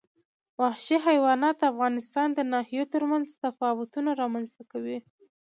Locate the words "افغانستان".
1.73-2.27